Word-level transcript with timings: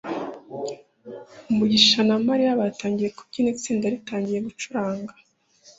mugisha 1.55 1.99
na 2.07 2.15
mariya 2.27 2.59
batangiye 2.61 3.09
kubyina 3.17 3.49
itsinda 3.55 3.85
ritangiye 3.93 4.39
gucuranga 4.47 5.13